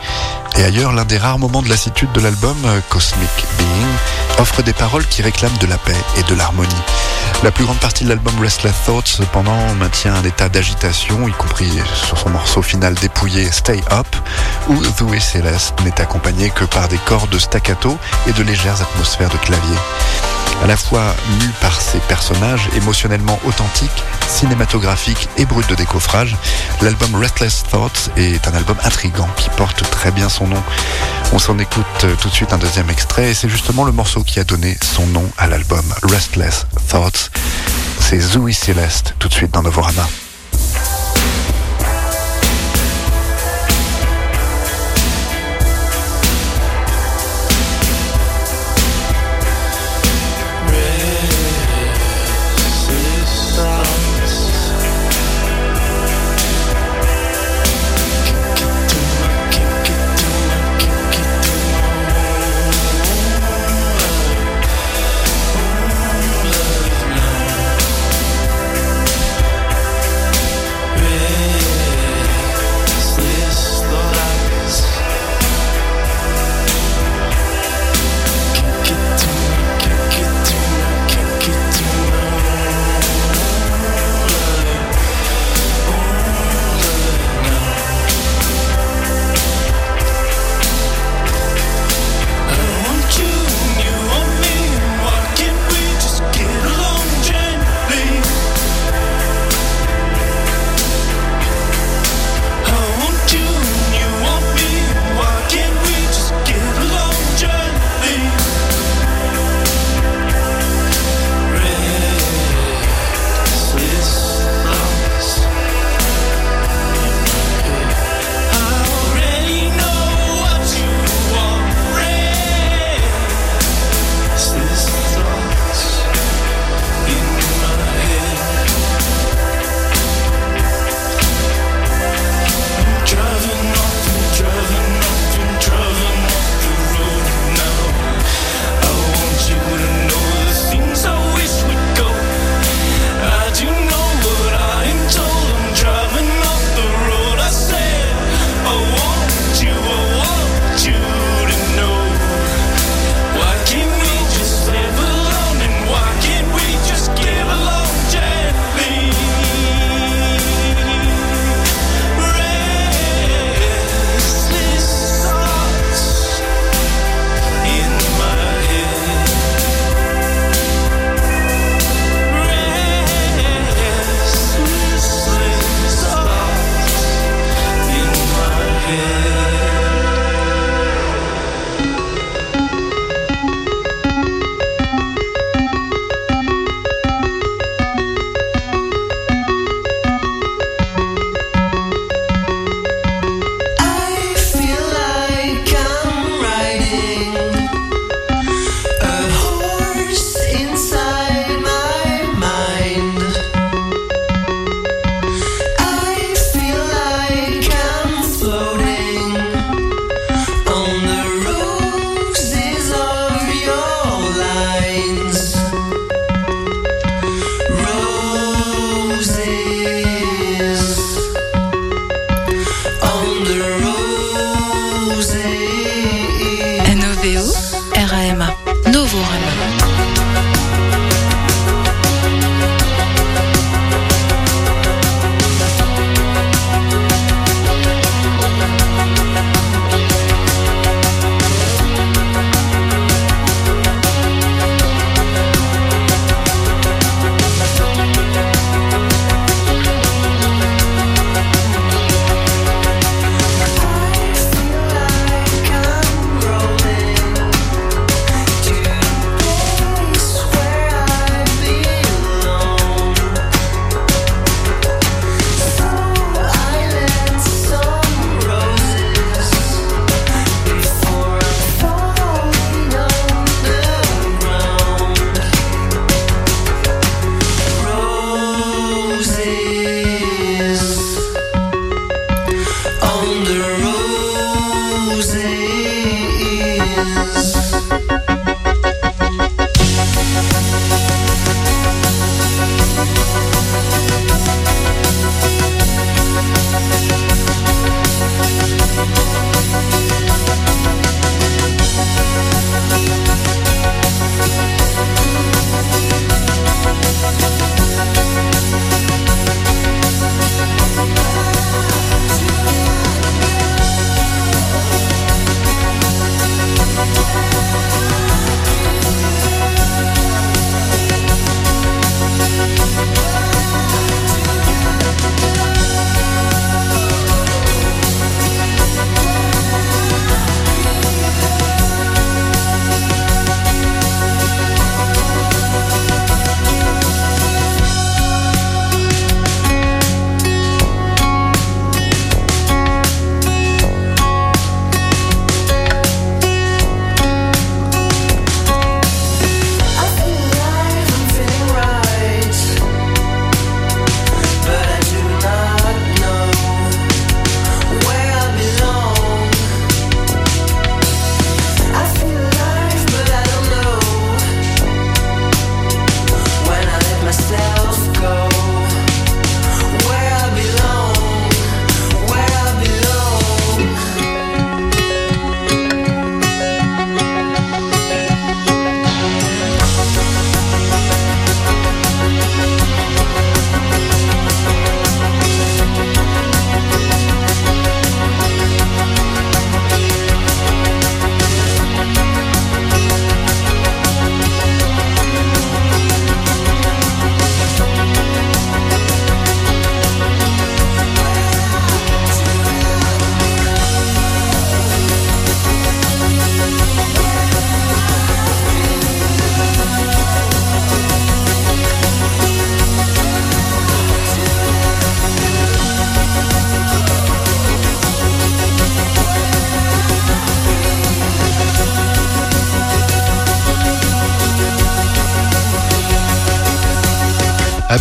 Et 0.58 0.64
ailleurs, 0.64 0.91
l'un 0.91 1.05
des 1.05 1.18
rares 1.18 1.38
moments 1.38 1.62
de 1.62 1.70
lassitude 1.70 2.12
de 2.14 2.20
l'album, 2.20 2.58
euh, 2.66 2.80
Cosmic 2.89 3.30
Being, 3.58 4.39
offre 4.39 4.64
des 4.64 4.74
paroles 4.74 5.05
qui 5.05 5.22
réclament 5.22 5.58
de 5.60 5.68
la 5.68 5.78
paix 5.78 5.95
et 6.18 6.24
de 6.24 6.36
l'harmonie. 6.36 6.74
La 7.43 7.51
plus 7.51 7.64
grande 7.64 7.78
partie 7.78 8.03
de 8.03 8.10
l'album 8.10 8.34
Restless 8.41 8.74
Thoughts, 8.86 9.08
cependant, 9.08 9.76
maintient 9.76 10.16
un 10.16 10.24
état 10.24 10.49
d'agitation, 10.49 11.28
y 11.28 11.32
compris 11.34 11.72
sur 11.93 12.18
son 12.18 12.32
morceau 12.32 12.64
final 12.64 12.95
dépouillé 12.95 13.51
Stay 13.51 13.82
Up, 13.91 14.08
où 14.70 14.84
Zoe 14.84 15.20
Celeste 15.20 15.76
n'est 15.86 16.01
accompagnée 16.01 16.49
que 16.49 16.66
par 16.66 16.88
des 16.88 16.97
cordes 16.97 17.38
staccato 17.38 17.97
et 18.28 18.34
de 18.34 18.41
légères 18.41 18.82
atmosphères 18.82 19.30
de 19.30 19.38
clavier. 19.38 19.78
À 20.64 20.68
la 20.68 20.76
fois 20.76 21.16
mu 21.39 21.49
par 21.62 21.80
ses 21.80 21.99
personnages 21.99 22.68
émotionnellement 22.76 23.39
authentiques, 23.45 24.03
cinématographiques 24.28 25.30
et 25.38 25.45
brut 25.45 25.70
de 25.70 25.76
décoffrage, 25.76 26.36
l'album 26.82 27.16
Restless 27.16 27.64
Thoughts 27.70 28.10
est 28.18 28.47
un 28.47 28.53
album 28.55 28.78
intrigant 28.84 29.30
qui 29.38 29.49
porte 29.51 29.88
très 29.91 30.12
bien 30.12 30.30
son 30.30 30.47
On 31.34 31.39
s'en 31.39 31.60
écoute 31.60 31.86
euh, 32.04 32.16
tout 32.22 32.30
de 32.30 32.34
suite 32.34 32.54
un 32.54 32.58
deuxième 32.58 32.89
extrait 32.89 33.32
et 33.32 33.34
c'est 33.34 33.50
justement 33.50 33.84
le 33.84 33.91
morceau 33.91 34.24
qui 34.24 34.39
a 34.39 34.43
donné 34.43 34.78
son 34.82 35.06
nom 35.08 35.30
à 35.38 35.48
l'album 35.48 35.86
Restless 36.04 36.68
Thoughts. 36.89 37.32
C'est 38.00 38.20
Zoe 38.20 38.52
Celeste 38.54 39.16
tout 39.20 39.28
de 39.28 39.34
suite 39.34 39.52
dans 39.52 39.62
Novorama. 39.62 40.08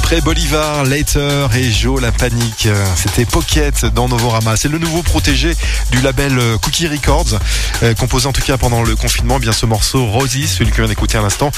Après 0.07 0.21
Bolivar, 0.21 0.85
Later 0.85 1.49
et 1.57 1.69
Joe 1.69 2.01
La 2.01 2.13
Panique, 2.13 2.69
c'était 2.95 3.25
Pocket 3.25 3.87
dans 3.87 4.07
Novorama. 4.07 4.55
C'est 4.55 4.69
le 4.69 4.79
nouveau 4.79 5.03
protégé 5.03 5.51
du 5.91 6.01
label 6.01 6.39
euh, 6.39 6.59
Cookie 6.59 6.87
Records, 6.87 7.41
euh, 7.83 7.93
composé 7.93 8.29
en 8.29 8.33
tout 8.33 8.41
cas 8.41 8.57
pendant 8.57 8.85
le 8.85 8.95
confinement. 8.95 9.41
Bien 9.41 9.51
ce 9.51 9.67
morceau 9.67 10.07
Rosie, 10.07 10.47
celui 10.47 10.71
que 10.71 10.77
vient 10.77 10.87
d'écouter 10.87 11.19
à 11.19 11.23
l'instant, 11.23 11.51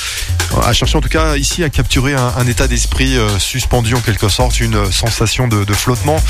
euh, 0.56 0.60
a 0.62 0.72
cherché 0.72 0.96
en 0.96 1.00
tout 1.00 1.08
cas 1.08 1.36
ici 1.36 1.62
à 1.64 1.70
capturer 1.70 2.14
un, 2.14 2.32
un 2.36 2.46
état 2.46 2.66
d'esprit 2.68 3.16
euh, 3.16 3.38
suspendu 3.38 3.94
en 3.94 4.00
quelque 4.00 4.28
sorte, 4.28 4.60
une 4.60 4.90
sensation 4.92 5.48
de, 5.48 5.64
de 5.64 5.74
flottement, 5.74 6.22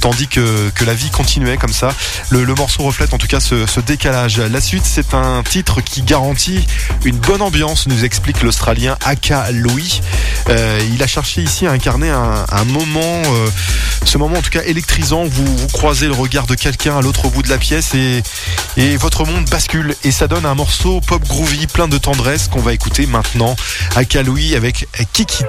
tandis 0.00 0.28
que, 0.28 0.70
que 0.74 0.84
la 0.84 0.94
vie 0.94 1.10
continuait 1.10 1.56
comme 1.56 1.72
ça. 1.72 1.88
Le, 2.30 2.44
le 2.44 2.54
morceau 2.54 2.82
reflète 2.82 3.14
en 3.14 3.18
tout 3.18 3.26
cas 3.26 3.40
ce, 3.40 3.66
ce 3.66 3.80
décalage. 3.80 4.38
La 4.38 4.60
suite, 4.60 4.84
c'est 4.86 5.14
un 5.14 5.42
titre 5.42 5.80
qui 5.80 6.02
garantit 6.02 6.66
une 7.04 7.16
bonne 7.16 7.42
ambiance, 7.42 7.86
nous 7.86 8.04
explique 8.04 8.42
l'Australien 8.42 8.96
Aka 9.04 9.50
Louis. 9.52 10.00
Euh, 10.48 10.80
il 10.92 11.02
a 11.02 11.06
cherché 11.06 11.42
ici 11.42 11.66
à 11.66 11.72
incarner 11.72 12.10
un, 12.10 12.44
un 12.50 12.64
moment, 12.64 13.22
euh, 13.26 13.48
ce 14.04 14.18
moment 14.18 14.38
en 14.38 14.42
tout 14.42 14.50
cas 14.50 14.62
électrisant. 14.64 15.24
où 15.24 15.28
Vous, 15.30 15.56
vous 15.56 15.68
croisez 15.68 16.06
le 16.06 16.14
regard 16.14 16.46
de 16.46 16.54
quelqu'un 16.54 16.98
à 16.98 17.00
l'autre 17.02 17.28
bout 17.28 17.42
de 17.42 17.48
la 17.48 17.58
pièce 17.58 17.94
et, 17.94 18.22
et 18.76 18.96
votre 18.96 19.24
monde 19.24 19.44
bascule. 19.50 19.94
Et 20.04 20.12
ça 20.12 20.28
donne 20.28 20.46
un 20.46 20.54
morceau 20.54 21.00
pop 21.00 21.22
groovy 21.26 21.66
plein 21.66 21.88
de 21.88 21.98
tendresse 21.98 22.48
qu'on 22.48 22.60
va 22.62 22.72
écouter 22.72 23.06
maintenant. 23.06 23.56
Aka 23.94 24.22
Louis 24.22 24.54
avec 24.54 24.86
Kikit. 25.12 25.44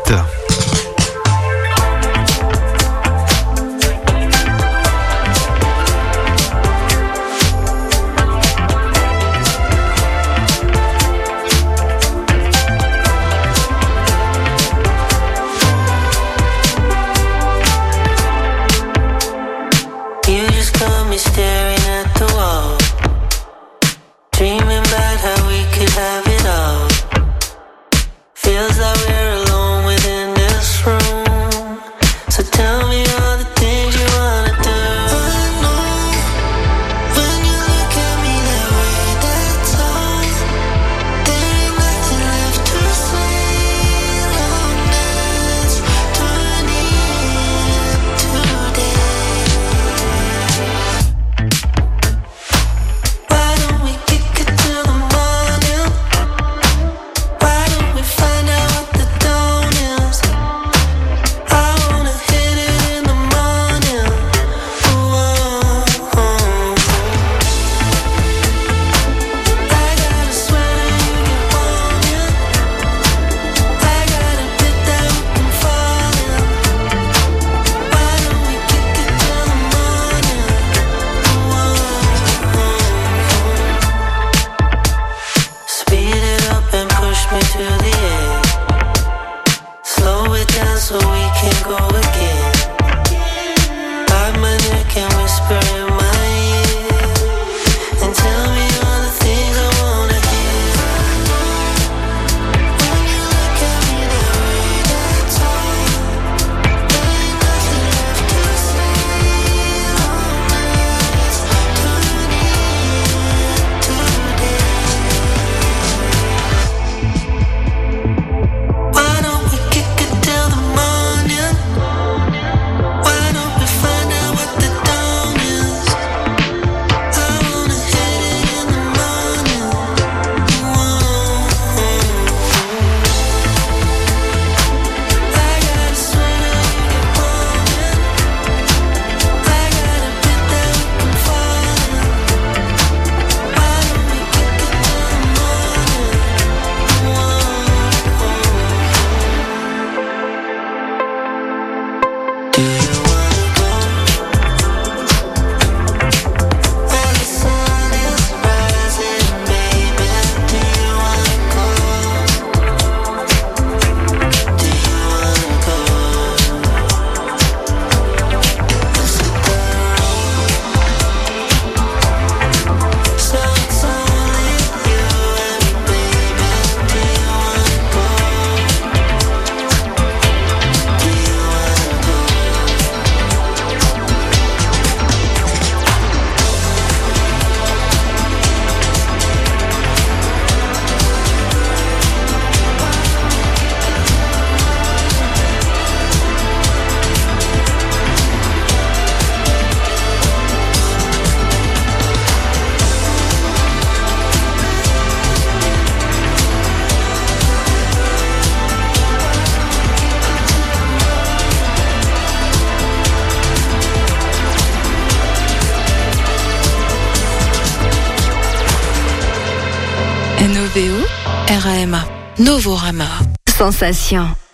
RAMA. 221.67 222.01
Novorama. 222.37 223.09
Sensation. 223.49 224.46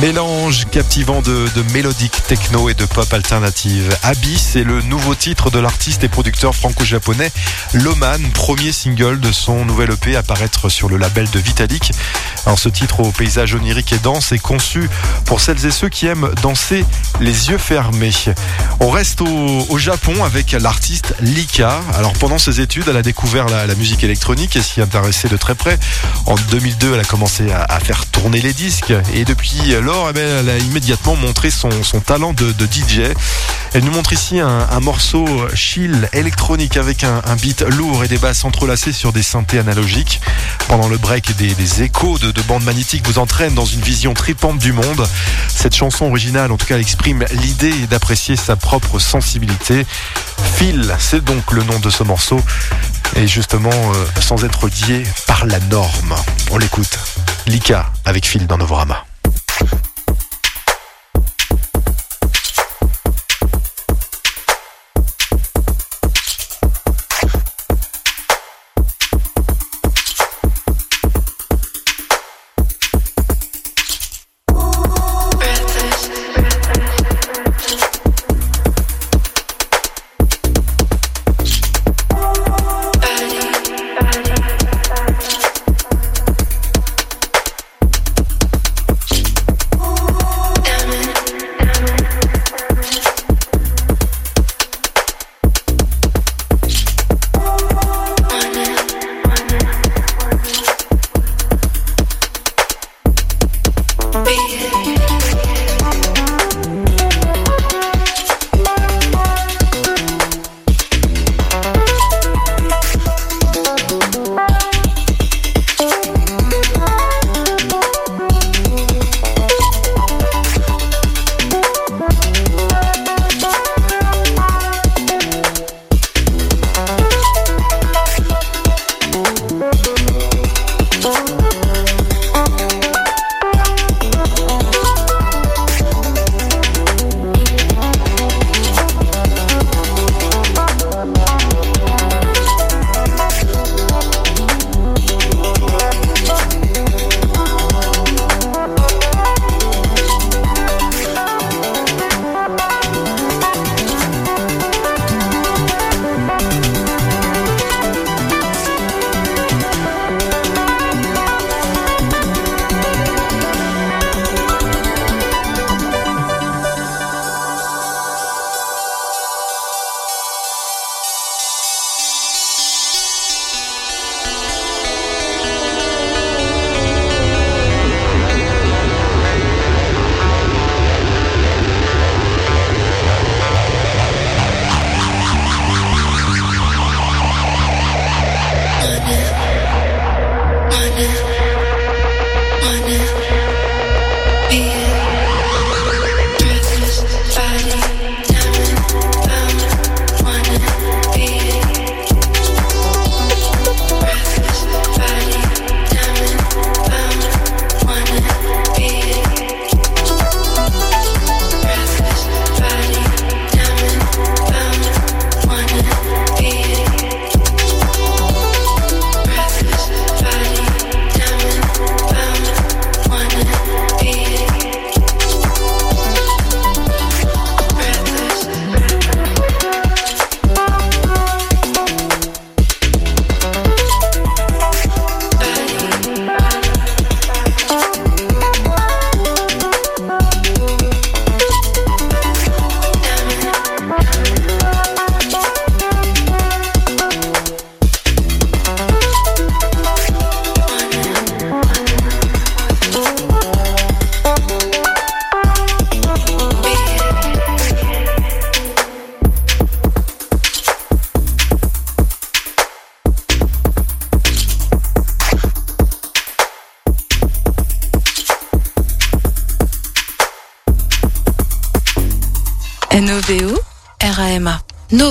Mélange 0.00 0.66
captivant 0.70 1.22
de, 1.22 1.48
mélodique 1.72 2.22
techno 2.28 2.68
et 2.68 2.74
de 2.74 2.84
pop 2.84 3.12
alternative. 3.12 3.96
Abyss 4.04 4.54
est 4.54 4.62
le 4.62 4.80
nouveau 4.82 5.16
titre 5.16 5.50
de 5.50 5.58
l'artiste 5.58 6.04
et 6.04 6.08
producteur 6.08 6.54
franco-japonais 6.54 7.32
Loman, 7.74 8.20
premier 8.32 8.70
single 8.70 9.18
de 9.18 9.32
son 9.32 9.64
nouvel 9.64 9.90
EP 9.90 10.14
à 10.14 10.22
paraître 10.22 10.68
sur 10.68 10.88
le 10.88 10.98
label 10.98 11.28
de 11.30 11.40
Vitalik. 11.40 11.90
Alors 12.46 12.60
ce 12.60 12.68
titre 12.68 13.00
au 13.00 13.10
paysage 13.10 13.54
onirique 13.54 13.92
et 13.92 13.98
dense 13.98 14.30
est 14.30 14.38
conçu 14.38 14.88
pour 15.24 15.40
celles 15.40 15.66
et 15.66 15.72
ceux 15.72 15.88
qui 15.88 16.06
aiment 16.06 16.30
danser 16.42 16.84
les 17.20 17.50
yeux 17.50 17.58
fermés. 17.58 18.12
On 18.78 18.90
reste 18.90 19.20
au, 19.20 19.78
Japon 19.78 20.24
avec 20.24 20.52
l'artiste 20.52 21.14
Lika. 21.20 21.80
Alors 21.94 22.12
pendant 22.14 22.38
ses 22.38 22.60
études, 22.60 22.84
elle 22.88 22.96
a 22.96 23.02
découvert 23.02 23.46
la, 23.46 23.66
musique 23.74 24.04
électronique 24.04 24.54
et 24.56 24.62
s'y 24.62 24.80
intéressait 24.80 25.28
de 25.28 25.36
très 25.36 25.54
près. 25.54 25.78
En 26.26 26.36
2002, 26.50 26.94
elle 26.94 27.00
a 27.00 27.04
commencé 27.04 27.50
à, 27.50 27.64
à 27.64 27.80
faire 27.80 28.06
tourner 28.06 28.40
les 28.40 28.52
disques 28.52 28.92
et 29.14 29.24
depuis 29.24 29.74
lors, 29.88 30.12
ben, 30.12 30.40
elle 30.40 30.50
a 30.50 30.58
immédiatement 30.58 31.16
montré 31.16 31.50
son, 31.50 31.70
talent 32.04 32.34
de, 32.34 32.52
DJ. 32.52 33.00
Elle 33.72 33.84
nous 33.84 33.90
montre 33.90 34.12
ici 34.12 34.38
un, 34.38 34.80
morceau 34.80 35.26
chill 35.54 36.10
électronique 36.12 36.76
avec 36.76 37.04
un, 37.04 37.36
beat 37.40 37.62
lourd 37.62 38.04
et 38.04 38.08
des 38.08 38.18
basses 38.18 38.44
entrelacées 38.44 38.92
sur 38.92 39.14
des 39.14 39.22
synthés 39.22 39.58
analogiques. 39.58 40.20
Pendant 40.68 40.88
le 40.88 40.98
break, 40.98 41.34
des, 41.36 41.82
échos 41.82 42.18
de, 42.18 42.32
de 42.32 42.42
bandes 42.42 42.64
magnétiques 42.64 43.06
vous 43.06 43.18
entraînent 43.18 43.54
dans 43.54 43.64
une 43.64 43.80
vision 43.80 44.12
tripante 44.12 44.58
du 44.58 44.72
monde. 44.72 45.08
Cette 45.48 45.74
chanson 45.74 46.04
originale, 46.04 46.52
en 46.52 46.58
tout 46.58 46.66
cas, 46.66 46.78
exprime 46.78 47.24
l'idée 47.30 47.86
d'apprécier 47.88 48.36
sa 48.36 48.56
propre 48.56 48.98
sensibilité. 48.98 49.86
Phil, 50.56 50.94
c'est 50.98 51.24
donc 51.24 51.50
le 51.52 51.62
nom 51.62 51.78
de 51.78 51.88
ce 51.88 52.02
morceau. 52.02 52.40
Et 53.16 53.26
justement, 53.26 53.70
euh, 53.70 54.04
sans 54.20 54.44
être 54.44 54.68
guié 54.68 55.02
par 55.26 55.46
la 55.46 55.60
norme. 55.60 56.14
On 56.50 56.58
l'écoute. 56.58 56.98
Lika 57.46 57.90
avec 58.04 58.26
Phil 58.26 58.46
dans 58.46 58.58
Novorama. 58.58 59.07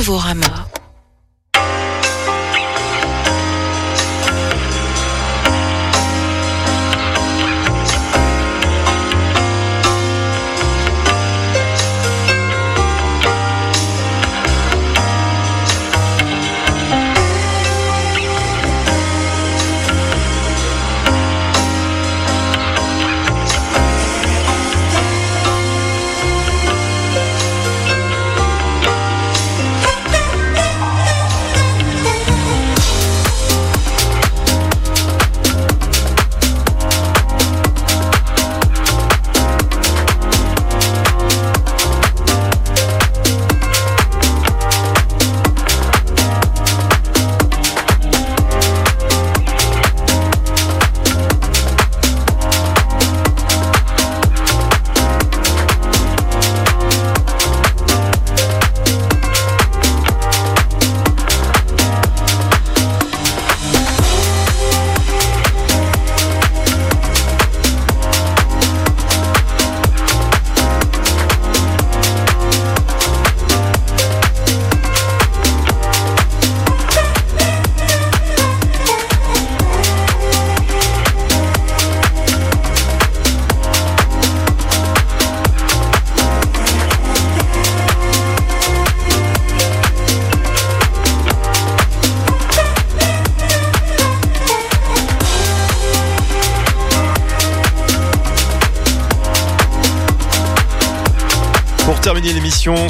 Thank 0.07 0.56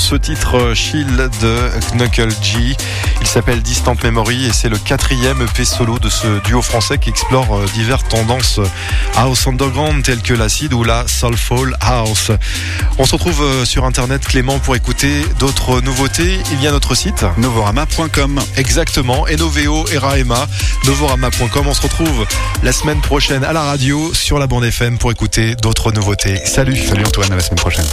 ce 0.07 0.15
titre 0.15 0.55
euh, 0.55 0.73
Shield 0.73 1.17
de 1.41 1.69
Knuckle 1.91 2.29
G. 2.41 2.77
Il 3.19 3.27
s'appelle 3.27 3.61
Distant 3.61 3.97
Memory 4.01 4.45
et 4.45 4.53
c'est 4.53 4.69
le 4.69 4.77
quatrième 4.77 5.41
EP 5.41 5.65
solo 5.65 5.99
de 5.99 6.07
ce 6.07 6.41
duo 6.45 6.61
français 6.61 6.97
qui 6.97 7.09
explore 7.09 7.57
euh, 7.57 7.65
diverses 7.73 8.07
tendances 8.07 8.61
house 9.17 9.47
underground 9.47 10.05
telles 10.05 10.21
que 10.21 10.33
l'acid 10.33 10.71
ou 10.73 10.85
la 10.85 11.05
soulful 11.09 11.75
house. 11.81 12.31
On 12.97 13.05
se 13.05 13.15
retrouve 13.15 13.41
euh, 13.41 13.65
sur 13.65 13.83
internet 13.83 14.25
Clément 14.25 14.59
pour 14.59 14.77
écouter 14.77 15.25
d'autres 15.39 15.81
nouveautés. 15.81 16.39
Il 16.53 16.63
y 16.63 16.67
a 16.67 16.71
notre 16.71 16.95
site. 16.95 17.25
Novorama.com. 17.37 18.39
Exactement, 18.55 19.25
Novo 19.37 19.85
RAMA, 19.93 20.47
novorama.com. 20.85 21.67
On 21.67 21.73
se 21.73 21.81
retrouve 21.81 22.25
la 22.63 22.71
semaine 22.71 23.01
prochaine 23.01 23.43
à 23.43 23.51
la 23.51 23.63
radio 23.63 24.13
sur 24.13 24.39
la 24.39 24.47
bande 24.47 24.63
FM 24.63 24.99
pour 24.99 25.11
écouter 25.11 25.55
d'autres 25.55 25.91
nouveautés. 25.91 26.37
Salut. 26.45 26.77
Salut 26.77 27.03
Antoine, 27.05 27.33
à 27.33 27.35
la 27.35 27.41
semaine 27.41 27.59
prochaine. 27.59 27.85